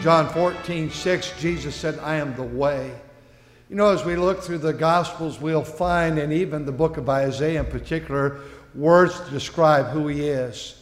John 0.00 0.28
14, 0.28 0.90
6, 0.90 1.40
Jesus 1.40 1.74
said, 1.74 1.98
I 1.98 2.16
am 2.16 2.34
the 2.36 2.42
way. 2.44 2.94
You 3.68 3.74
know, 3.74 3.90
as 3.90 4.04
we 4.04 4.14
look 4.14 4.42
through 4.42 4.58
the 4.58 4.72
Gospels, 4.72 5.40
we'll 5.40 5.64
find, 5.64 6.18
and 6.20 6.32
even 6.32 6.64
the 6.64 6.72
book 6.72 6.98
of 6.98 7.08
Isaiah 7.08 7.60
in 7.60 7.66
particular, 7.66 8.40
words 8.76 9.18
to 9.20 9.30
describe 9.30 9.88
who 9.88 10.06
he 10.06 10.28
is. 10.28 10.80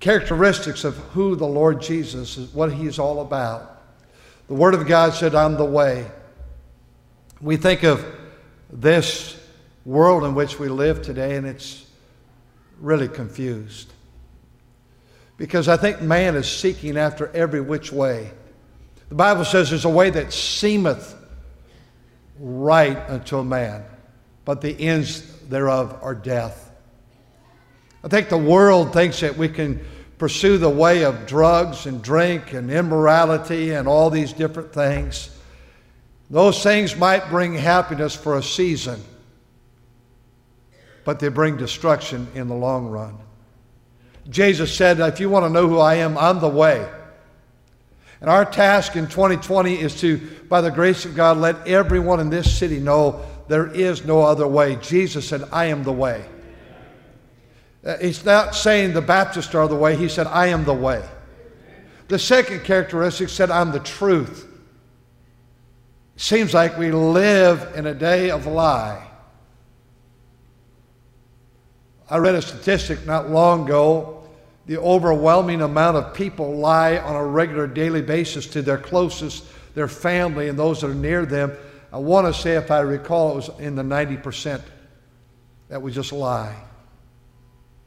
Characteristics 0.00 0.84
of 0.84 0.96
who 0.96 1.36
the 1.36 1.46
Lord 1.46 1.82
Jesus 1.82 2.38
is, 2.38 2.54
what 2.54 2.72
he 2.72 2.86
is 2.86 2.98
all 2.98 3.20
about. 3.20 3.82
The 4.48 4.54
Word 4.54 4.72
of 4.72 4.86
God 4.86 5.12
said, 5.12 5.34
I'm 5.34 5.56
the 5.56 5.64
way. 5.64 6.10
We 7.42 7.58
think 7.58 7.82
of 7.82 8.04
this 8.72 9.38
world 9.84 10.24
in 10.24 10.34
which 10.34 10.58
we 10.58 10.68
live 10.68 11.02
today, 11.02 11.36
and 11.36 11.46
it's 11.46 11.84
really 12.80 13.08
confused. 13.08 13.92
Because 15.40 15.68
I 15.68 15.78
think 15.78 16.02
man 16.02 16.36
is 16.36 16.46
seeking 16.46 16.98
after 16.98 17.28
every 17.28 17.62
which 17.62 17.90
way. 17.90 18.30
The 19.08 19.14
Bible 19.14 19.46
says 19.46 19.70
there's 19.70 19.86
a 19.86 19.88
way 19.88 20.10
that 20.10 20.34
seemeth 20.34 21.16
right 22.38 22.98
unto 23.08 23.38
a 23.38 23.44
man, 23.44 23.82
but 24.44 24.60
the 24.60 24.78
ends 24.78 25.22
thereof 25.48 25.98
are 26.02 26.14
death. 26.14 26.70
I 28.04 28.08
think 28.08 28.28
the 28.28 28.36
world 28.36 28.92
thinks 28.92 29.20
that 29.20 29.38
we 29.38 29.48
can 29.48 29.82
pursue 30.18 30.58
the 30.58 30.68
way 30.68 31.04
of 31.06 31.26
drugs 31.26 31.86
and 31.86 32.02
drink 32.02 32.52
and 32.52 32.70
immorality 32.70 33.70
and 33.70 33.88
all 33.88 34.10
these 34.10 34.34
different 34.34 34.74
things. 34.74 35.34
Those 36.28 36.62
things 36.62 36.94
might 36.96 37.30
bring 37.30 37.54
happiness 37.54 38.14
for 38.14 38.36
a 38.36 38.42
season, 38.42 39.02
but 41.06 41.18
they 41.18 41.28
bring 41.28 41.56
destruction 41.56 42.28
in 42.34 42.46
the 42.46 42.54
long 42.54 42.88
run. 42.88 43.16
Jesus 44.30 44.74
said, 44.74 45.00
If 45.00 45.20
you 45.20 45.28
want 45.28 45.44
to 45.44 45.50
know 45.50 45.68
who 45.68 45.78
I 45.78 45.96
am, 45.96 46.16
I'm 46.16 46.40
the 46.40 46.48
way. 46.48 46.88
And 48.20 48.30
our 48.30 48.44
task 48.44 48.96
in 48.96 49.06
2020 49.06 49.80
is 49.80 50.00
to, 50.00 50.18
by 50.48 50.60
the 50.60 50.70
grace 50.70 51.04
of 51.04 51.14
God, 51.14 51.38
let 51.38 51.66
everyone 51.66 52.20
in 52.20 52.30
this 52.30 52.56
city 52.56 52.78
know 52.78 53.24
there 53.48 53.66
is 53.66 54.04
no 54.04 54.22
other 54.22 54.46
way. 54.46 54.76
Jesus 54.76 55.26
said, 55.26 55.42
I 55.50 55.66
am 55.66 55.82
the 55.82 55.92
way. 55.92 56.24
Uh, 57.84 57.96
he's 57.96 58.24
not 58.24 58.54
saying 58.54 58.92
the 58.92 59.00
Baptists 59.00 59.54
are 59.54 59.66
the 59.66 59.74
way, 59.74 59.96
he 59.96 60.08
said, 60.08 60.26
I 60.26 60.48
am 60.48 60.64
the 60.64 60.74
way. 60.74 61.02
The 62.08 62.18
second 62.18 62.62
characteristic 62.64 63.30
said, 63.30 63.50
I'm 63.50 63.72
the 63.72 63.80
truth. 63.80 64.46
Seems 66.16 66.52
like 66.52 66.76
we 66.76 66.92
live 66.92 67.74
in 67.74 67.86
a 67.86 67.94
day 67.94 68.30
of 68.30 68.46
lie. 68.46 69.06
I 72.10 72.18
read 72.18 72.34
a 72.34 72.42
statistic 72.42 73.06
not 73.06 73.30
long 73.30 73.64
ago. 73.64 74.19
The 74.70 74.80
overwhelming 74.80 75.62
amount 75.62 75.96
of 75.96 76.14
people 76.14 76.54
lie 76.54 76.96
on 76.96 77.16
a 77.16 77.26
regular 77.26 77.66
daily 77.66 78.02
basis 78.02 78.46
to 78.46 78.62
their 78.62 78.78
closest, 78.78 79.44
their 79.74 79.88
family, 79.88 80.48
and 80.48 80.56
those 80.56 80.82
that 80.82 80.90
are 80.90 80.94
near 80.94 81.26
them. 81.26 81.56
I 81.92 81.98
want 81.98 82.32
to 82.32 82.40
say, 82.40 82.54
if 82.54 82.70
I 82.70 82.78
recall, 82.78 83.32
it 83.32 83.34
was 83.34 83.50
in 83.58 83.74
the 83.74 83.82
90% 83.82 84.62
that 85.70 85.82
we 85.82 85.90
just 85.90 86.12
lie. 86.12 86.54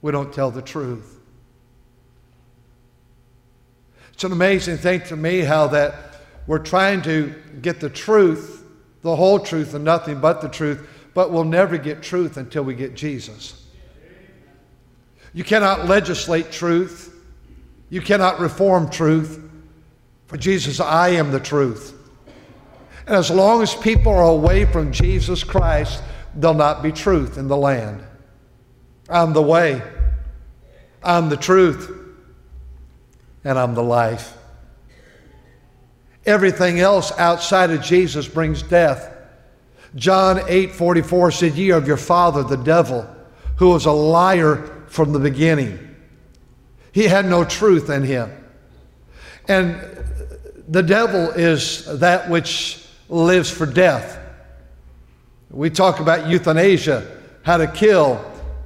We 0.02 0.12
don't 0.12 0.34
tell 0.34 0.52
the 0.52 0.62
truth. 0.62 1.22
It's 4.12 4.26
an 4.26 4.34
amazing 4.34 4.76
thing 4.76 5.04
to 5.04 5.16
me 5.16 5.40
how 5.40 5.68
that 5.68 5.96
we're 6.48 6.60
trying 6.60 7.02
to 7.04 7.34
get 7.62 7.80
the 7.80 7.90
truth, 7.90 8.62
the 9.04 9.16
whole 9.16 9.40
truth, 9.40 9.74
and 9.74 9.86
nothing 9.86 10.20
but 10.20 10.42
the 10.42 10.50
truth, 10.50 10.86
but 11.14 11.32
we'll 11.32 11.46
never 11.46 11.78
get 11.78 12.04
truth 12.04 12.36
until 12.36 12.64
we 12.64 12.74
get 12.76 12.94
Jesus. 12.94 13.63
You 15.34 15.44
cannot 15.44 15.88
legislate 15.88 16.52
truth. 16.52 17.14
You 17.90 18.02
cannot 18.02 18.40
reform 18.40 18.90
truth. 18.90 19.40
For 20.28 20.38
Jesus, 20.38 20.80
I 20.80 21.10
am 21.10 21.32
the 21.32 21.40
truth. 21.40 22.00
And 23.06 23.16
as 23.16 23.30
long 23.30 23.62
as 23.62 23.76
people 23.76 24.14
are 24.14 24.24
away 24.24 24.66
from 24.66 24.92
Jesus 24.92 25.44
Christ, 25.44 26.02
there'll 26.36 26.56
not 26.56 26.82
be 26.82 26.92
truth 26.92 27.38
in 27.38 27.48
the 27.48 27.58
land. 27.58 28.04
I'm 29.10 29.34
the 29.34 29.42
way, 29.42 29.82
I'm 31.04 31.30
the 31.30 31.38
truth, 31.38 31.92
and 33.44 33.60
I'm 33.60 33.76
the 33.76 33.84
life. 33.84 34.38
Everything 36.26 36.80
else 36.80 37.12
outside 37.20 37.70
of 37.72 37.82
Jesus 37.82 38.28
brings 38.28 38.64
death. 38.64 39.10
John 39.96 40.40
8 40.48 40.72
44 40.72 41.32
said, 41.32 41.54
Ye 41.56 41.72
are 41.72 41.78
of 41.78 41.88
your 41.88 41.98
father, 41.98 42.44
the 42.44 42.56
devil, 42.56 43.06
who 43.58 43.76
is 43.76 43.86
a 43.86 43.92
liar 43.92 44.73
from 44.94 45.12
the 45.12 45.18
beginning. 45.18 45.80
He 46.92 47.06
had 47.06 47.26
no 47.26 47.44
truth 47.44 47.90
in 47.90 48.04
him. 48.04 48.32
And 49.48 49.82
the 50.68 50.84
devil 50.84 51.32
is 51.32 52.00
that 52.00 52.30
which 52.30 52.86
lives 53.10 53.50
for 53.50 53.66
death. 53.66 54.20
We 55.50 55.72
talk 55.72 56.00
about 56.00 56.30
euthanasia, 56.30 57.08
how 57.42 57.58
to 57.58 57.66
kill 57.66 58.24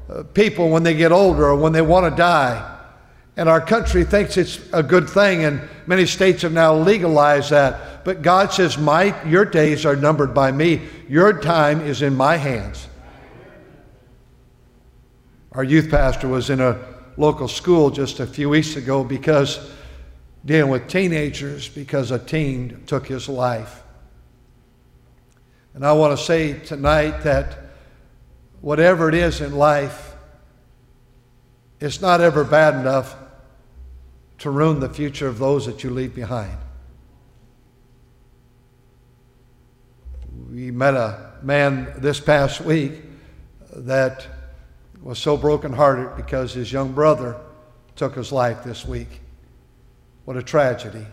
uh, 0.09 0.23
people 0.23 0.69
when 0.69 0.83
they 0.83 0.95
get 0.95 1.13
older 1.13 1.45
or 1.45 1.55
when 1.55 1.71
they 1.71 1.81
want 1.81 2.11
to 2.11 2.15
die. 2.17 2.77
And 3.37 3.47
our 3.47 3.61
country 3.61 4.03
thinks 4.03 4.35
it's 4.35 4.59
a 4.73 4.83
good 4.83 5.09
thing, 5.09 5.45
and 5.45 5.61
many 5.85 6.05
states 6.05 6.41
have 6.41 6.51
now 6.51 6.75
legalized 6.75 7.51
that. 7.51 8.03
But 8.03 8.21
God 8.21 8.51
says, 8.51 8.77
My, 8.77 9.15
your 9.23 9.45
days 9.45 9.85
are 9.85 9.95
numbered 9.95 10.33
by 10.33 10.51
me. 10.51 10.81
Your 11.07 11.39
time 11.39 11.79
is 11.79 12.01
in 12.01 12.17
my 12.17 12.35
hands. 12.35 12.85
Our 15.57 15.63
youth 15.63 15.89
pastor 15.89 16.27
was 16.27 16.51
in 16.51 16.61
a 16.61 16.77
local 17.17 17.47
school 17.47 17.89
just 17.89 18.19
a 18.19 18.27
few 18.27 18.47
weeks 18.47 18.75
ago 18.75 19.03
because 19.03 19.71
dealing 20.45 20.69
with 20.69 20.87
teenagers 20.87 21.67
because 21.67 22.11
a 22.11 22.19
teen 22.19 22.83
took 22.85 23.07
his 23.07 23.27
life. 23.27 23.81
And 25.73 25.83
I 25.83 25.93
want 25.93 26.15
to 26.15 26.23
say 26.23 26.59
tonight 26.59 27.23
that 27.23 27.57
whatever 28.61 29.09
it 29.09 29.15
is 29.15 29.41
in 29.41 29.55
life, 29.55 30.13
it's 31.79 32.01
not 32.01 32.21
ever 32.21 32.43
bad 32.43 32.75
enough 32.75 33.15
to 34.37 34.51
ruin 34.51 34.79
the 34.79 34.89
future 34.89 35.27
of 35.27 35.39
those 35.39 35.65
that 35.65 35.83
you 35.83 35.89
leave 35.89 36.13
behind. 36.13 36.55
We 40.51 40.69
met 40.69 40.93
a 40.93 41.33
man 41.41 41.93
this 41.97 42.19
past 42.19 42.61
week 42.61 43.01
that 43.75 44.36
was 45.07 45.17
so 45.17 45.37
brokenhearted 45.37 46.17
because 46.17 46.53
his 46.53 46.69
young 46.69 46.91
brother 46.91 47.37
took 47.95 48.13
his 48.13 48.29
life 48.33 48.65
this 48.65 48.85
week. 48.85 49.21
What 50.25 50.35
a 50.35 50.43
tragedy. 50.43 51.05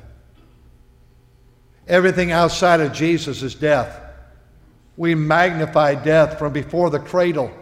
Everything 1.87 2.33
outside 2.33 2.81
of 2.81 2.93
Jesus 2.93 3.41
is 3.44 3.54
death. 3.54 4.00
We 4.97 5.15
magnify 5.15 5.94
death 5.94 6.41
from 6.41 6.53
before 6.53 6.91
the 6.91 6.99
cradle, 6.99 7.53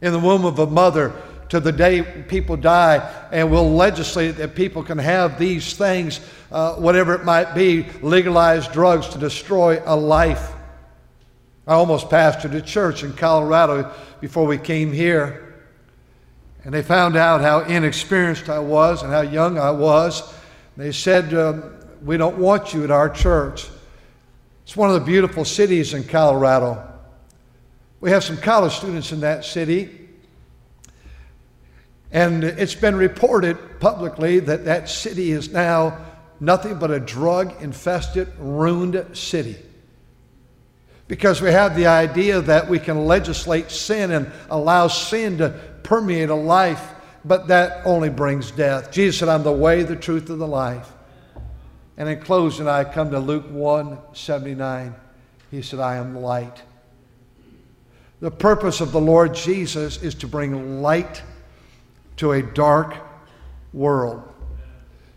in 0.00 0.12
the 0.12 0.20
womb 0.20 0.44
of 0.44 0.60
a 0.60 0.66
mother, 0.68 1.12
to 1.48 1.58
the 1.58 1.72
day 1.72 2.02
people 2.28 2.56
die, 2.56 3.28
and 3.32 3.50
we'll 3.50 3.74
legislate 3.74 4.36
that 4.36 4.54
people 4.54 4.84
can 4.84 4.98
have 4.98 5.40
these 5.40 5.74
things, 5.74 6.20
uh, 6.52 6.76
whatever 6.76 7.16
it 7.16 7.24
might 7.24 7.52
be, 7.52 7.86
legalized 8.00 8.70
drugs 8.70 9.08
to 9.08 9.18
destroy 9.18 9.82
a 9.86 9.96
life. 9.96 10.51
I 11.66 11.74
almost 11.74 12.08
pastored 12.08 12.54
a 12.54 12.60
church 12.60 13.04
in 13.04 13.12
Colorado 13.12 13.92
before 14.20 14.46
we 14.46 14.58
came 14.58 14.92
here. 14.92 15.54
And 16.64 16.74
they 16.74 16.82
found 16.82 17.16
out 17.16 17.40
how 17.40 17.60
inexperienced 17.60 18.48
I 18.48 18.58
was 18.58 19.02
and 19.02 19.12
how 19.12 19.20
young 19.20 19.58
I 19.58 19.70
was. 19.70 20.34
They 20.76 20.92
said, 20.92 21.32
um, 21.34 21.72
We 22.04 22.16
don't 22.16 22.38
want 22.38 22.74
you 22.74 22.82
at 22.82 22.90
our 22.90 23.08
church. 23.08 23.68
It's 24.64 24.76
one 24.76 24.90
of 24.90 24.94
the 24.94 25.06
beautiful 25.06 25.44
cities 25.44 25.94
in 25.94 26.04
Colorado. 26.04 26.88
We 28.00 28.10
have 28.10 28.24
some 28.24 28.36
college 28.36 28.72
students 28.72 29.12
in 29.12 29.20
that 29.20 29.44
city. 29.44 29.98
And 32.10 32.42
it's 32.42 32.74
been 32.74 32.96
reported 32.96 33.80
publicly 33.80 34.40
that 34.40 34.64
that 34.64 34.88
city 34.88 35.30
is 35.30 35.52
now 35.52 35.98
nothing 36.40 36.78
but 36.78 36.90
a 36.90 37.00
drug 37.00 37.62
infested, 37.62 38.28
ruined 38.38 39.16
city 39.16 39.56
because 41.12 41.42
we 41.42 41.52
have 41.52 41.76
the 41.76 41.86
idea 41.86 42.40
that 42.40 42.66
we 42.66 42.78
can 42.78 43.04
legislate 43.04 43.70
sin 43.70 44.12
and 44.12 44.32
allow 44.48 44.88
sin 44.88 45.36
to 45.36 45.50
permeate 45.82 46.30
a 46.30 46.34
life, 46.34 46.94
but 47.22 47.48
that 47.48 47.84
only 47.84 48.08
brings 48.08 48.50
death. 48.50 48.90
Jesus 48.90 49.18
said, 49.18 49.28
I'm 49.28 49.42
the 49.42 49.52
way, 49.52 49.82
the 49.82 49.94
truth, 49.94 50.30
and 50.30 50.40
the 50.40 50.46
life. 50.46 50.90
And 51.98 52.08
in 52.08 52.18
closing, 52.22 52.66
I 52.66 52.84
come 52.84 53.10
to 53.10 53.18
Luke 53.18 53.44
1 53.50 53.98
79. 54.14 54.94
He 55.50 55.60
said, 55.60 55.80
I 55.80 55.96
am 55.96 56.16
light. 56.16 56.62
The 58.20 58.30
purpose 58.30 58.80
of 58.80 58.92
the 58.92 59.00
Lord 59.00 59.34
Jesus 59.34 60.02
is 60.02 60.14
to 60.14 60.26
bring 60.26 60.80
light 60.80 61.22
to 62.16 62.32
a 62.32 62.40
dark 62.40 62.96
world. 63.74 64.22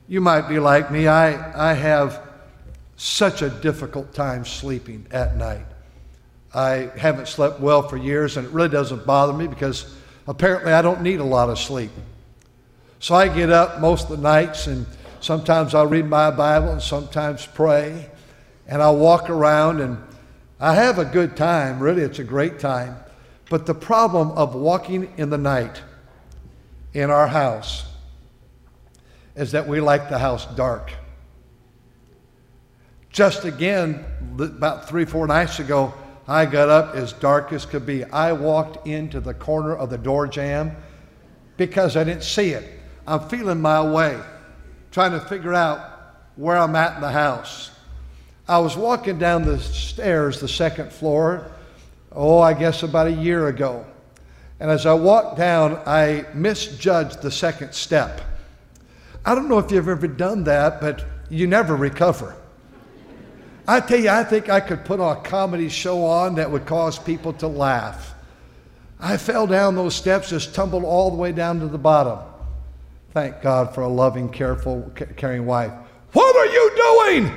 You 0.10 0.20
might 0.20 0.50
be 0.50 0.60
like 0.60 0.92
me. 0.92 1.08
I, 1.08 1.72
I 1.72 1.74
have 1.74 2.22
such 2.98 3.42
a 3.42 3.50
difficult 3.50 4.14
time 4.14 4.44
sleeping 4.44 5.08
at 5.10 5.38
night. 5.38 5.68
I 6.56 6.90
haven't 6.98 7.28
slept 7.28 7.60
well 7.60 7.86
for 7.86 7.98
years, 7.98 8.38
and 8.38 8.48
it 8.48 8.54
really 8.54 8.70
doesn't 8.70 9.06
bother 9.06 9.34
me 9.34 9.46
because 9.46 9.94
apparently 10.26 10.72
I 10.72 10.82
don't 10.82 11.02
need 11.02 11.20
a 11.20 11.26
lot 11.26 11.50
of 11.50 11.60
sleep. 11.60 11.92
So 13.00 13.14
I 13.14 13.28
get 13.28 13.52
up 13.52 13.82
most 13.82 14.10
of 14.10 14.12
the 14.12 14.24
nights, 14.24 14.68
and 14.68 14.86
sometimes 15.20 15.76
I'll 15.76 15.86
read 15.86 16.06
my 16.06 16.32
Bible 16.32 16.70
and 16.70 16.82
sometimes 16.82 17.46
pray, 17.46 18.10
and 18.68 18.82
I'll 18.82 18.96
walk 18.96 19.30
around, 19.30 19.82
and 19.82 20.02
I 20.58 20.76
have 20.76 20.98
a 20.98 21.04
good 21.04 21.36
time. 21.36 21.80
Really, 21.80 22.04
it's 22.04 22.20
a 22.20 22.24
great 22.24 22.58
time. 22.58 22.96
But 23.50 23.66
the 23.66 23.76
problem 23.76 24.32
of 24.32 24.56
walking 24.56 25.14
in 25.18 25.30
the 25.30 25.38
night 25.38 25.84
in 26.94 27.12
our 27.12 27.28
house 27.28 27.86
is 29.36 29.52
that 29.52 29.68
we 29.68 29.82
like 29.82 30.10
the 30.10 30.20
house 30.20 30.46
dark. 30.56 30.94
Just 33.10 33.44
again, 33.44 34.06
about 34.40 34.88
three, 34.88 35.04
four 35.04 35.28
nights 35.28 35.60
ago, 35.60 35.94
I 36.28 36.46
got 36.46 36.70
up 36.70 36.96
as 36.96 37.14
dark 37.14 37.54
as 37.54 37.66
could 37.66 37.86
be. 37.86 38.04
I 38.04 38.32
walked 38.32 38.88
into 38.88 39.20
the 39.20 39.34
corner 39.34 39.76
of 39.76 39.90
the 39.90 39.98
door 39.98 40.28
jamb 40.28 40.76
because 41.58 41.96
I 41.96 42.04
didn't 42.04 42.24
see 42.24 42.50
it. 42.50 42.80
I'm 43.06 43.28
feeling 43.30 43.62
my 43.62 43.82
way, 43.82 44.20
trying 44.92 45.12
to 45.12 45.20
figure 45.20 45.54
out 45.54 45.80
where 46.36 46.58
I'm 46.58 46.76
at 46.76 46.96
in 46.96 47.02
the 47.02 47.12
house. 47.12 47.72
I 48.48 48.58
was 48.58 48.76
walking 48.76 49.20
down 49.20 49.46
the 49.46 49.60
stairs, 49.60 50.40
the 50.40 50.48
second 50.48 50.92
floor, 50.92 51.52
oh, 52.12 52.40
I 52.40 52.54
guess 52.54 52.84
about 52.84 53.08
a 53.08 53.12
year 53.12 53.48
ago. 53.48 53.86
And 54.60 54.72
as 54.72 54.86
I 54.86 54.94
walked 54.94 55.38
down, 55.38 55.80
I 55.86 56.26
misjudged 56.34 57.22
the 57.22 57.32
second 57.32 57.74
step. 57.74 58.22
I 59.26 59.36
don't 59.36 59.50
know 59.50 59.60
if 59.60 59.72
you've 59.72 59.88
ever 59.88 60.08
done 60.08 60.44
that, 60.46 60.80
but 60.80 61.04
you 61.30 61.46
never 61.46 61.76
recover. 61.76 62.36
I 63.68 63.80
tell 63.80 64.00
you, 64.00 64.10
I 64.10 64.24
think 64.24 64.50
I 64.50 64.60
could 64.60 64.86
put 64.86 65.00
a 65.00 65.16
comedy 65.22 65.70
show 65.70 66.06
on 66.06 66.36
that 66.36 66.52
would 66.52 66.66
cause 66.66 67.00
people 67.00 67.34
to 67.34 67.48
laugh. 67.48 68.14
I 69.00 69.18
fell 69.18 69.48
down 69.48 69.76
those 69.76 69.96
steps, 69.96 70.30
just 70.30 70.54
tumbled 70.54 70.84
all 70.84 71.10
the 71.10 71.18
way 71.18 71.32
down 71.32 71.60
to 71.60 71.68
the 71.68 71.78
bottom. 71.78 72.20
Thank 73.12 73.42
God 73.42 73.74
for 73.74 73.82
a 73.82 73.88
loving, 73.88 74.30
careful, 74.30 74.92
caring 75.18 75.46
wife. 75.46 75.72
What 76.14 76.36
are 76.36 76.46
you 76.46 77.22
doing? 77.24 77.32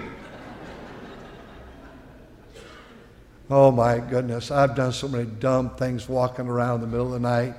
oh 3.50 3.70
my 3.70 3.98
goodness, 3.98 4.50
I've 4.50 4.76
done 4.76 4.92
so 4.92 5.08
many 5.08 5.24
dumb 5.24 5.70
things 5.76 6.08
walking 6.08 6.46
around 6.46 6.76
in 6.76 6.80
the 6.82 6.86
middle 6.88 7.06
of 7.06 7.12
the 7.12 7.20
night. 7.20 7.54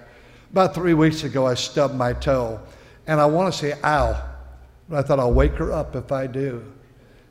About 0.51 0.75
three 0.75 0.94
weeks 0.94 1.24
ago, 1.24 1.48
I 1.48 1.56
stubbed 1.56 1.95
my 1.95 2.13
toe, 2.13 2.60
and 3.07 3.19
I 3.19 3.25
want 3.25 3.54
to 3.54 3.60
say 3.60 3.74
ow, 3.83 4.21
but 4.88 5.00
I 5.00 5.07
thought 5.07 5.19
I'll 5.19 5.33
wake 5.33 5.54
her 5.54 5.71
up 5.71 5.95
if 5.95 6.12
I 6.12 6.27
do. 6.27 6.63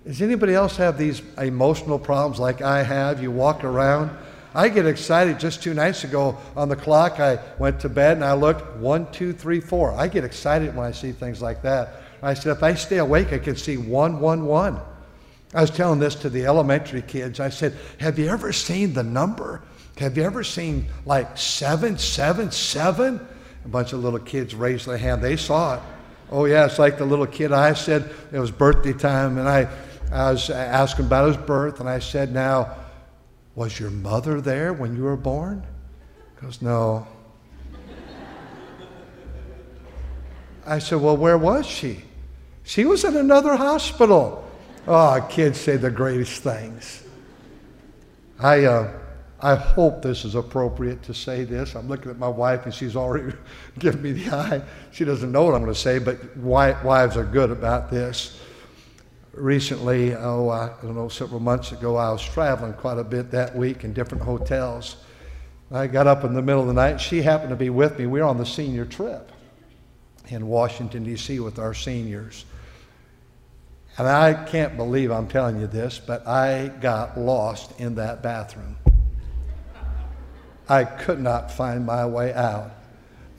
Does 0.08 0.22
anybody 0.22 0.54
else 0.54 0.78
have 0.78 0.96
these 0.96 1.20
emotional 1.36 1.98
problems 1.98 2.40
like 2.40 2.62
I 2.62 2.82
have? 2.82 3.22
You 3.22 3.30
walk 3.30 3.62
around. 3.62 4.10
I 4.54 4.70
get 4.70 4.86
excited. 4.86 5.38
Just 5.38 5.62
two 5.62 5.74
nights 5.74 6.02
ago 6.02 6.38
on 6.56 6.70
the 6.70 6.76
clock, 6.76 7.20
I 7.20 7.38
went 7.58 7.78
to 7.80 7.90
bed 7.90 8.16
and 8.16 8.24
I 8.24 8.32
looked 8.32 8.78
one, 8.78 9.12
two, 9.12 9.34
three, 9.34 9.60
four. 9.60 9.92
I 9.92 10.08
get 10.08 10.24
excited 10.24 10.74
when 10.74 10.86
I 10.86 10.92
see 10.92 11.12
things 11.12 11.42
like 11.42 11.60
that. 11.60 12.00
I 12.22 12.32
said, 12.32 12.56
if 12.56 12.62
I 12.62 12.72
stay 12.72 12.96
awake, 12.96 13.34
I 13.34 13.38
can 13.38 13.54
see 13.54 13.76
one, 13.76 14.18
one, 14.18 14.46
one. 14.46 14.80
I 15.52 15.60
was 15.60 15.70
telling 15.70 16.00
this 16.00 16.14
to 16.16 16.30
the 16.30 16.46
elementary 16.46 17.02
kids. 17.02 17.38
I 17.38 17.50
said, 17.50 17.76
Have 18.00 18.18
you 18.18 18.28
ever 18.28 18.50
seen 18.50 18.94
the 18.94 19.02
number? 19.02 19.60
Have 19.98 20.16
you 20.16 20.22
ever 20.22 20.42
seen 20.42 20.86
like 21.04 21.36
seven, 21.36 21.98
seven, 21.98 22.50
seven? 22.50 23.20
A 23.66 23.68
bunch 23.68 23.92
of 23.92 24.02
little 24.02 24.20
kids 24.20 24.54
raised 24.54 24.86
their 24.86 24.96
hand. 24.96 25.20
They 25.20 25.36
saw 25.36 25.74
it. 25.74 25.82
Oh, 26.30 26.46
yeah, 26.46 26.64
it's 26.66 26.78
like 26.78 26.98
the 26.98 27.06
little 27.06 27.26
kid 27.26 27.52
I 27.52 27.72
said, 27.72 28.10
it 28.32 28.38
was 28.38 28.50
birthday 28.50 28.92
time, 28.92 29.38
and 29.38 29.48
I 29.48 29.68
I 30.10 30.30
was 30.30 30.48
asking 30.48 31.06
about 31.06 31.28
his 31.28 31.36
birth, 31.36 31.80
and 31.80 31.88
I 31.88 31.98
said, 31.98 32.32
Now, 32.32 32.76
was 33.54 33.78
your 33.78 33.90
mother 33.90 34.40
there 34.40 34.72
when 34.72 34.96
you 34.96 35.02
were 35.02 35.16
born? 35.16 35.66
He 36.36 36.46
goes, 36.46 36.62
No. 36.62 37.06
I 40.66 40.78
said, 40.78 41.00
Well, 41.00 41.16
where 41.16 41.38
was 41.38 41.66
she? 41.66 42.02
She 42.64 42.84
was 42.84 43.04
in 43.04 43.16
another 43.16 43.56
hospital. 43.56 44.44
Oh, 44.86 45.26
kids 45.28 45.60
say 45.60 45.76
the 45.76 45.90
greatest 45.90 46.42
things. 46.42 47.02
I, 48.38 48.64
uh, 48.64 48.92
I 49.40 49.54
hope 49.54 50.00
this 50.00 50.24
is 50.24 50.34
appropriate 50.34 51.02
to 51.04 51.14
say 51.14 51.44
this. 51.44 51.74
I'm 51.74 51.88
looking 51.88 52.10
at 52.10 52.18
my 52.18 52.28
wife, 52.28 52.64
and 52.64 52.74
she's 52.74 52.96
already 52.96 53.36
giving 53.78 54.00
me 54.00 54.12
the 54.12 54.30
eye. 54.30 54.62
She 54.90 55.04
doesn't 55.04 55.30
know 55.30 55.44
what 55.44 55.54
I'm 55.54 55.62
going 55.62 55.74
to 55.74 55.78
say, 55.78 55.98
but 55.98 56.34
wives 56.38 57.16
are 57.16 57.24
good 57.24 57.50
about 57.50 57.90
this 57.90 58.40
recently, 59.40 60.14
oh, 60.14 60.48
I 60.48 60.70
don't 60.82 60.94
know, 60.94 61.08
several 61.08 61.40
months 61.40 61.72
ago, 61.72 61.96
I 61.96 62.10
was 62.10 62.24
traveling 62.24 62.72
quite 62.74 62.98
a 62.98 63.04
bit 63.04 63.30
that 63.30 63.54
week 63.54 63.84
in 63.84 63.92
different 63.92 64.24
hotels. 64.24 64.96
I 65.70 65.86
got 65.86 66.06
up 66.06 66.24
in 66.24 66.34
the 66.34 66.42
middle 66.42 66.62
of 66.62 66.66
the 66.66 66.72
night. 66.72 67.00
She 67.00 67.22
happened 67.22 67.50
to 67.50 67.56
be 67.56 67.70
with 67.70 67.98
me. 67.98 68.06
We 68.06 68.20
were 68.20 68.26
on 68.26 68.38
the 68.38 68.46
senior 68.46 68.84
trip 68.84 69.32
in 70.28 70.46
Washington, 70.46 71.04
D.C. 71.04 71.40
with 71.40 71.58
our 71.58 71.74
seniors. 71.74 72.44
And 73.98 74.06
I 74.06 74.32
can't 74.32 74.76
believe 74.76 75.10
I'm 75.10 75.28
telling 75.28 75.60
you 75.60 75.66
this, 75.66 75.98
but 75.98 76.26
I 76.26 76.68
got 76.80 77.18
lost 77.18 77.78
in 77.80 77.96
that 77.96 78.22
bathroom. 78.22 78.76
I 80.68 80.84
could 80.84 81.20
not 81.20 81.50
find 81.50 81.84
my 81.84 82.06
way 82.06 82.32
out. 82.32 82.70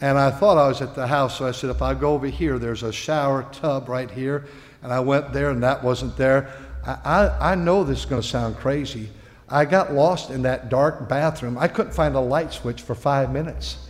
And 0.01 0.17
I 0.17 0.31
thought 0.31 0.57
I 0.57 0.67
was 0.67 0.81
at 0.81 0.95
the 0.95 1.07
house, 1.07 1.37
so 1.37 1.47
I 1.47 1.51
said, 1.51 1.69
if 1.69 1.81
I 1.81 1.93
go 1.93 2.13
over 2.13 2.27
here, 2.27 2.57
there's 2.57 2.83
a 2.83 2.91
shower 2.91 3.47
tub 3.51 3.89
right 3.89 4.09
here 4.09 4.45
and 4.81 4.93
I 4.93 4.99
went 4.99 5.33
there 5.33 5.49
and 5.49 5.63
that 5.63 5.83
wasn't 5.83 6.15
there. 6.17 6.51
I, 6.85 6.97
I, 7.03 7.51
I 7.51 7.55
know 7.55 7.83
this 7.83 7.99
is 7.99 8.05
going 8.05 8.21
to 8.21 8.27
sound 8.27 8.57
crazy. 8.57 9.09
I 9.49 9.65
got 9.65 9.93
lost 9.93 10.29
in 10.29 10.43
that 10.43 10.69
dark 10.69 11.09
bathroom. 11.09 11.57
I 11.57 11.67
couldn't 11.67 11.93
find 11.93 12.15
a 12.15 12.19
light 12.19 12.53
switch 12.53 12.81
for 12.81 12.95
five 12.95 13.31
minutes. 13.31 13.89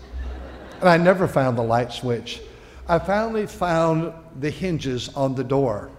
And 0.79 0.87
I 0.87 0.97
never 0.97 1.27
found 1.27 1.57
the 1.57 1.63
light 1.63 1.91
switch. 1.91 2.41
I 2.87 2.97
finally 2.97 3.45
found 3.45 4.13
the 4.39 4.49
hinges 4.49 5.09
on 5.15 5.35
the 5.35 5.43
door. 5.43 5.91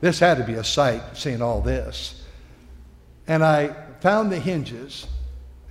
This 0.00 0.18
had 0.18 0.38
to 0.38 0.44
be 0.44 0.54
a 0.54 0.64
sight, 0.64 1.00
seeing 1.14 1.40
all 1.40 1.60
this. 1.60 2.24
And 3.28 3.44
I 3.44 3.74
found 4.00 4.32
the 4.32 4.38
hinges, 4.38 5.06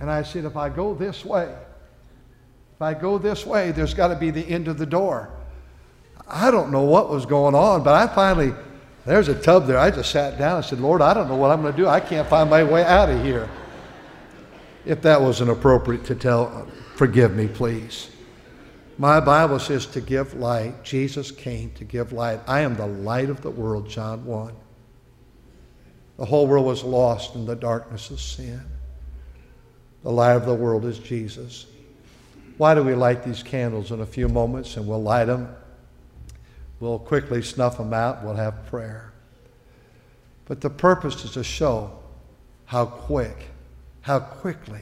and 0.00 0.10
I 0.10 0.22
said, 0.22 0.46
if 0.46 0.56
I 0.56 0.70
go 0.70 0.94
this 0.94 1.22
way, 1.22 1.54
if 2.74 2.80
I 2.80 2.94
go 2.94 3.18
this 3.18 3.44
way, 3.44 3.72
there's 3.72 3.92
got 3.92 4.08
to 4.08 4.16
be 4.16 4.30
the 4.30 4.44
end 4.48 4.68
of 4.68 4.78
the 4.78 4.86
door. 4.86 5.30
I 6.32 6.50
don't 6.50 6.70
know 6.70 6.82
what 6.82 7.10
was 7.10 7.26
going 7.26 7.54
on, 7.54 7.82
but 7.82 7.94
I 7.94 8.12
finally, 8.12 8.54
there's 9.04 9.28
a 9.28 9.34
tub 9.34 9.66
there. 9.66 9.78
I 9.78 9.90
just 9.90 10.10
sat 10.10 10.38
down 10.38 10.56
and 10.56 10.64
said, 10.64 10.80
Lord, 10.80 11.02
I 11.02 11.12
don't 11.12 11.28
know 11.28 11.36
what 11.36 11.50
I'm 11.50 11.60
going 11.60 11.74
to 11.74 11.76
do. 11.76 11.86
I 11.86 12.00
can't 12.00 12.26
find 12.26 12.48
my 12.48 12.64
way 12.64 12.82
out 12.84 13.10
of 13.10 13.22
here. 13.22 13.50
If 14.86 15.02
that 15.02 15.20
wasn't 15.20 15.50
appropriate 15.50 16.06
to 16.06 16.14
tell, 16.14 16.66
forgive 16.96 17.36
me, 17.36 17.48
please. 17.48 18.10
My 18.96 19.20
Bible 19.20 19.58
says 19.58 19.84
to 19.86 20.00
give 20.00 20.32
light. 20.34 20.82
Jesus 20.82 21.30
came 21.30 21.70
to 21.72 21.84
give 21.84 22.12
light. 22.12 22.40
I 22.46 22.60
am 22.60 22.76
the 22.76 22.86
light 22.86 23.28
of 23.28 23.42
the 23.42 23.50
world, 23.50 23.88
John 23.88 24.24
1. 24.24 24.54
The 26.16 26.24
whole 26.24 26.46
world 26.46 26.64
was 26.64 26.82
lost 26.82 27.34
in 27.34 27.44
the 27.44 27.56
darkness 27.56 28.10
of 28.10 28.20
sin. 28.20 28.62
The 30.02 30.10
light 30.10 30.34
of 30.34 30.46
the 30.46 30.54
world 30.54 30.86
is 30.86 30.98
Jesus. 30.98 31.66
Why 32.56 32.74
do 32.74 32.82
we 32.82 32.94
light 32.94 33.22
these 33.22 33.42
candles 33.42 33.92
in 33.92 34.00
a 34.00 34.06
few 34.06 34.28
moments 34.28 34.76
and 34.76 34.86
we'll 34.86 35.02
light 35.02 35.26
them 35.26 35.54
We'll 36.82 36.98
quickly 36.98 37.42
snuff 37.42 37.76
them 37.78 37.94
out. 37.94 38.24
We'll 38.24 38.34
have 38.34 38.66
prayer. 38.66 39.12
But 40.46 40.60
the 40.60 40.68
purpose 40.68 41.24
is 41.24 41.30
to 41.34 41.44
show 41.44 41.96
how 42.64 42.86
quick, 42.86 43.36
how 44.00 44.18
quickly 44.18 44.80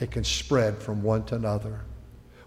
it 0.00 0.10
can 0.10 0.24
spread 0.24 0.78
from 0.78 1.04
one 1.04 1.24
to 1.26 1.36
another. 1.36 1.82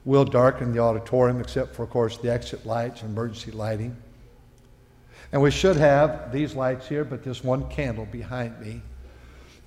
We'll 0.03 0.25
darken 0.25 0.73
the 0.73 0.79
auditorium 0.79 1.39
except 1.39 1.73
for, 1.73 1.83
of 1.83 1.89
course, 1.89 2.17
the 2.17 2.29
exit 2.29 2.65
lights, 2.65 3.01
and 3.01 3.11
emergency 3.11 3.51
lighting. 3.51 3.95
And 5.31 5.41
we 5.41 5.49
should 5.49 5.77
have 5.77 6.33
these 6.33 6.55
lights 6.55 6.85
here, 6.85 7.05
but 7.05 7.23
this 7.23 7.45
one 7.45 7.69
candle 7.69 8.07
behind 8.11 8.59
me. 8.59 8.81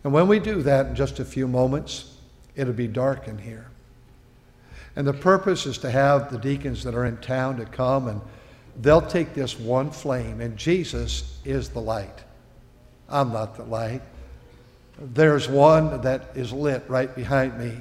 And 0.05 0.13
when 0.13 0.29
we 0.29 0.39
do 0.39 0.61
that 0.65 0.89
in 0.89 0.95
just 0.95 1.19
a 1.19 1.25
few 1.25 1.49
moments, 1.49 2.15
it'll 2.57 2.75
be 2.75 2.89
dark 2.89 3.27
in 3.27 3.39
here. 3.39 3.72
And 4.97 5.07
the 5.07 5.13
purpose 5.13 5.67
is 5.67 5.79
to 5.79 5.91
have 5.91 6.31
the 6.31 6.39
deacons 6.39 6.85
that 6.85 6.95
are 6.95 7.07
in 7.07 7.17
town 7.19 7.57
to 7.57 7.65
come 7.65 8.09
and 8.09 8.21
they'll 8.81 9.03
take 9.03 9.35
this 9.35 9.59
one 9.59 9.91
flame, 9.91 10.41
and 10.41 10.57
Jesus 10.57 11.39
is 11.45 11.69
the 11.71 11.81
light. 11.81 12.25
I'm 13.09 13.33
not 13.33 13.57
the 13.57 13.65
light. 13.65 14.03
There's 14.99 15.49
one 15.49 16.01
that 16.03 16.31
is 16.35 16.53
lit 16.53 16.85
right 16.89 17.15
behind 17.15 17.59
me 17.59 17.81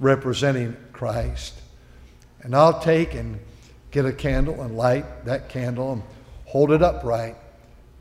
representing 0.00 0.76
Christ. 0.92 1.54
And 2.42 2.54
I'll 2.54 2.80
take 2.80 3.14
and 3.14 3.40
get 3.90 4.04
a 4.04 4.12
candle 4.12 4.62
and 4.62 4.76
light 4.76 5.24
that 5.24 5.48
candle 5.48 5.92
and 5.92 6.02
hold 6.44 6.70
it 6.72 6.82
upright. 6.82 7.36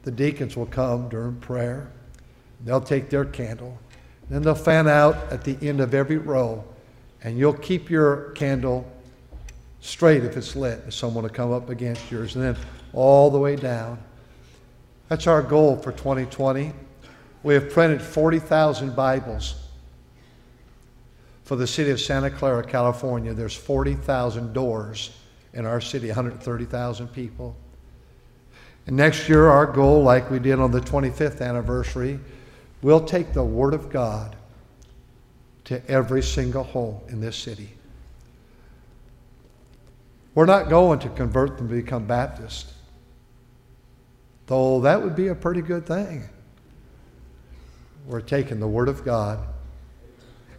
the 0.04 0.12
deacons 0.12 0.56
will 0.56 0.68
come 0.68 1.10
during 1.10 1.36
prayer. 1.36 1.92
They'll 2.64 2.80
take 2.80 3.10
their 3.10 3.26
candle. 3.26 3.78
Then 4.30 4.42
they'll 4.42 4.56
fan 4.56 4.88
out 4.88 5.16
at 5.34 5.44
the 5.44 5.58
end 5.62 5.82
of 5.82 5.94
every 5.94 6.18
row, 6.18 6.64
and 7.24 7.38
you'll 7.38 7.54
keep 7.54 7.90
your 7.90 8.32
candle 8.32 8.90
straight 9.82 10.24
if 10.24 10.38
it's 10.38 10.56
lit, 10.56 10.84
if 10.88 10.94
someone 10.94 11.24
will 11.24 11.30
come 11.30 11.52
up 11.52 11.70
against 11.70 12.12
yours, 12.12 12.36
and 12.36 12.44
then 12.44 12.58
all 12.94 13.30
the 13.30 13.40
way 13.40 13.56
down. 13.56 13.98
That's 15.10 15.28
our 15.28 15.42
goal 15.42 15.78
for 15.78 15.92
2020. 15.92 16.74
We 17.44 17.54
have 17.54 17.70
printed 17.70 18.02
40,000 18.02 18.96
Bibles. 18.96 19.56
For 21.44 21.56
the 21.56 21.68
city 21.68 21.92
of 21.92 22.02
Santa 22.02 22.30
Clara, 22.30 22.64
California, 22.64 23.34
there's 23.34 23.56
40,000 23.56 24.54
doors 24.54 25.12
in 25.54 25.66
our 25.66 25.80
city, 25.80 26.08
130,000 26.08 27.08
people. 27.08 27.56
And 28.86 28.96
next 28.96 29.28
year, 29.28 29.48
our 29.48 29.66
goal, 29.66 30.02
like 30.02 30.30
we 30.32 30.40
did 30.40 30.60
on 30.60 30.72
the 30.72 30.80
25th 30.80 31.42
anniversary, 31.42 32.20
we'll 32.82 33.04
take 33.04 33.34
the 33.34 33.44
Word 33.44 33.74
of 33.74 33.90
God 33.90 34.37
to 35.68 35.86
every 35.90 36.24
single 36.24 36.64
home 36.64 37.00
in 37.10 37.20
this 37.20 37.36
city. 37.36 37.70
We're 40.34 40.46
not 40.46 40.70
going 40.70 41.00
to 41.00 41.10
convert 41.10 41.58
them 41.58 41.68
to 41.68 41.76
become 41.76 42.06
Baptists, 42.06 42.74
though 44.46 44.80
that 44.82 45.02
would 45.02 45.16
be 45.16 45.28
a 45.28 45.36
pretty 45.36 45.62
good 45.62 45.86
thing. 45.86 46.24
We're 48.06 48.22
taking 48.22 48.62
the 48.62 48.68
Word 48.68 48.88
of 48.88 49.04
God, 49.04 49.40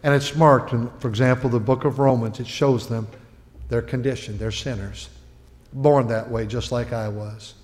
and 0.03 0.13
it's 0.13 0.35
marked 0.35 0.73
in, 0.73 0.91
for 0.99 1.07
example, 1.07 1.49
the 1.49 1.59
book 1.59 1.85
of 1.85 1.97
Romans. 1.97 2.39
It 2.39 2.47
shows 2.47 2.87
them 2.87 3.07
their 3.69 3.81
condition. 3.81 4.37
They're 4.37 4.51
sinners, 4.51 5.09
born 5.73 6.07
that 6.09 6.29
way, 6.29 6.45
just 6.45 6.71
like 6.71 6.93
I 6.93 7.07
was. 7.07 7.55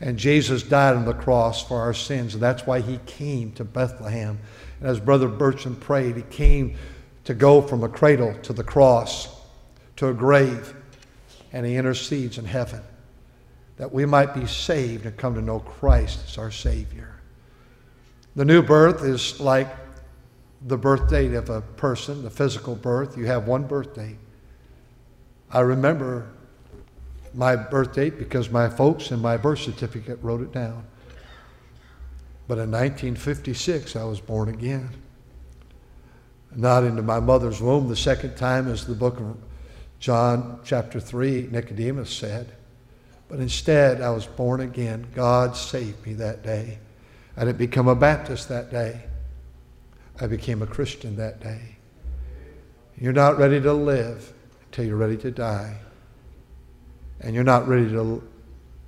And 0.00 0.16
Jesus 0.16 0.62
died 0.62 0.94
on 0.94 1.04
the 1.04 1.14
cross 1.14 1.66
for 1.66 1.80
our 1.80 1.94
sins, 1.94 2.34
and 2.34 2.42
that's 2.42 2.64
why 2.64 2.80
he 2.80 3.00
came 3.06 3.50
to 3.52 3.64
Bethlehem. 3.64 4.38
As 4.80 5.00
Brother 5.00 5.28
Bertrand 5.28 5.80
prayed, 5.80 6.16
he 6.16 6.22
came 6.22 6.76
to 7.24 7.34
go 7.34 7.60
from 7.60 7.82
a 7.82 7.88
cradle 7.88 8.34
to 8.42 8.52
the 8.52 8.64
cross, 8.64 9.28
to 9.96 10.08
a 10.08 10.14
grave, 10.14 10.74
and 11.52 11.66
he 11.66 11.76
intercedes 11.76 12.38
in 12.38 12.44
heaven 12.44 12.80
that 13.76 13.92
we 13.92 14.04
might 14.04 14.34
be 14.34 14.46
saved 14.46 15.06
and 15.06 15.16
come 15.16 15.34
to 15.34 15.42
know 15.42 15.60
Christ 15.60 16.20
as 16.26 16.38
our 16.38 16.50
Savior. 16.50 17.14
The 18.36 18.44
new 18.44 18.62
birth 18.62 19.04
is 19.04 19.40
like 19.40 19.68
the 20.66 20.76
birth 20.76 21.08
date 21.08 21.34
of 21.34 21.50
a 21.50 21.60
person, 21.60 22.22
the 22.22 22.30
physical 22.30 22.74
birth. 22.74 23.16
You 23.16 23.26
have 23.26 23.46
one 23.46 23.64
birth 23.64 23.94
date. 23.94 24.18
I 25.50 25.60
remember 25.60 26.28
my 27.34 27.56
birth 27.56 27.94
date 27.94 28.18
because 28.18 28.50
my 28.50 28.68
folks 28.68 29.10
in 29.10 29.20
my 29.20 29.36
birth 29.36 29.60
certificate 29.60 30.18
wrote 30.22 30.40
it 30.40 30.52
down. 30.52 30.84
But 32.48 32.54
in 32.54 32.70
1956, 32.70 33.94
I 33.94 34.04
was 34.04 34.20
born 34.20 34.48
again. 34.48 34.88
Not 36.56 36.82
into 36.82 37.02
my 37.02 37.20
mother's 37.20 37.60
womb 37.60 37.88
the 37.88 37.96
second 37.96 38.36
time, 38.36 38.68
as 38.68 38.86
the 38.86 38.94
book 38.94 39.20
of 39.20 39.36
John, 40.00 40.60
chapter 40.64 40.98
3, 40.98 41.48
Nicodemus 41.52 42.10
said. 42.10 42.54
But 43.28 43.40
instead, 43.40 44.00
I 44.00 44.08
was 44.10 44.26
born 44.26 44.62
again. 44.62 45.06
God 45.14 45.56
saved 45.56 46.06
me 46.06 46.14
that 46.14 46.42
day. 46.42 46.78
I 47.36 47.44
didn't 47.44 47.58
become 47.58 47.86
a 47.86 47.94
Baptist 47.94 48.48
that 48.48 48.70
day. 48.70 49.02
I 50.18 50.26
became 50.26 50.62
a 50.62 50.66
Christian 50.66 51.16
that 51.16 51.40
day. 51.40 51.76
You're 52.96 53.12
not 53.12 53.36
ready 53.36 53.60
to 53.60 53.74
live 53.74 54.32
until 54.64 54.86
you're 54.86 54.96
ready 54.96 55.18
to 55.18 55.30
die. 55.30 55.76
And 57.20 57.34
you're 57.34 57.44
not 57.44 57.68
ready 57.68 57.90
to 57.90 58.26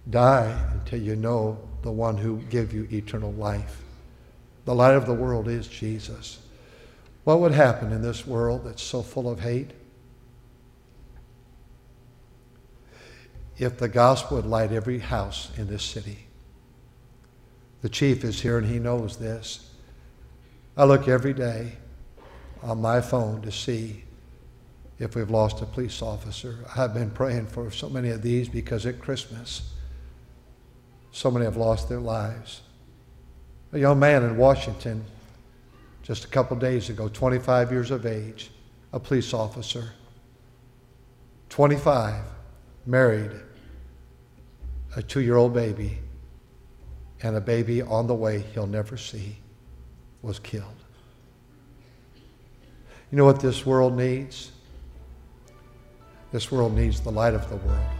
die 0.09 0.59
until 0.73 1.01
you 1.01 1.15
know 1.15 1.59
the 1.83 1.93
one 1.93 2.17
who 2.17 2.39
gave 2.51 2.73
you 2.73 2.87
eternal 2.91 3.33
life. 3.33 3.83
The 4.65 4.75
light 4.75 4.95
of 4.95 5.07
the 5.07 5.15
world 5.15 5.49
is 5.49 5.67
Jesus. 5.67 6.39
What 7.25 7.41
would 7.41 7.53
happen 7.53 7.93
in 7.93 8.03
this 8.03 8.27
world 8.27 8.65
that's 8.65 8.83
so 8.83 9.03
full 9.03 9.31
of 9.31 9.41
hate? 9.41 9.71
If 13.59 13.79
the 13.79 13.89
gospel 13.89 14.37
would 14.39 14.47
light 14.47 14.73
every 14.73 14.99
house 14.99 15.51
in 15.57 15.67
this 15.67 15.83
city. 15.83 16.27
The 17.83 17.89
chief 17.89 18.25
is 18.25 18.41
here 18.41 18.59
and 18.59 18.67
he 18.67 18.79
knows 18.79 19.17
this. 19.17 19.71
I 20.77 20.85
look 20.85 21.09
every 21.09 21.35
day 21.35 21.73
on 22.63 22.81
my 22.81 23.01
phone 23.01 23.43
to 23.43 23.53
see 23.53 24.05
if 24.99 25.15
we've 25.15 25.31
lost 25.31 25.63
a 25.63 25.67
police 25.67 26.03
officer. 26.03 26.59
I've 26.77 26.95
been 26.95 27.11
praying 27.11 27.47
for 27.47 27.71
so 27.71 27.89
many 27.89 28.11
of 28.11 28.23
these 28.23 28.49
because 28.49 28.85
at 28.87 29.01
Christmas, 29.01 29.73
so 31.13 31.31
many 31.31 31.45
have 31.45 31.57
lost 31.57 31.89
their 31.89 32.01
lives. 32.01 32.63
A 33.73 33.79
young 33.79 33.99
man 33.99 34.23
in 34.25 34.37
Washington, 34.37 35.05
just 36.03 36.25
a 36.25 36.29
couple 36.29 36.57
days 36.57 36.91
ago, 36.91 37.09
25 37.09 37.71
years 37.71 37.91
of 37.91 38.07
age, 38.07 38.51
a 38.93 38.99
police 38.99 39.33
officer, 39.33 39.93
25, 41.49 42.23
married, 42.87 43.31
a 44.97 45.03
two 45.03 45.21
year 45.21 45.37
old 45.37 45.55
baby, 45.55 45.99
and 47.23 47.37
a 47.37 47.41
baby 47.41 47.83
on 47.83 48.07
the 48.07 48.15
way 48.15 48.41
he'll 48.55 48.67
never 48.67 48.97
see, 48.97 49.37
was 50.23 50.39
killed. 50.39 50.65
You 53.11 53.19
know 53.19 53.25
what 53.25 53.41
this 53.41 53.67
world 53.67 53.97
needs? 53.97 54.53
This 56.33 56.51
world 56.51 56.75
needs 56.75 57.01
the 57.01 57.11
light 57.11 57.35
of 57.35 57.49
the 57.49 57.57
world. 57.57 58.00